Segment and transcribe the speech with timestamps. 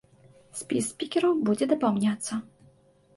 [0.61, 2.33] Спіс спікераў будзе дапаўняцца.